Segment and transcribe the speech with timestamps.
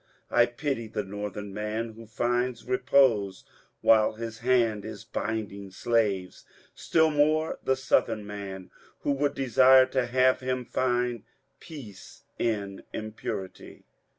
[0.31, 3.45] I pity the Northern man who finds repose
[3.81, 6.43] while his hand is binding slaves;
[6.73, 11.21] still more the Southern man who would desire to have him find
[11.59, 13.85] peace in impurity.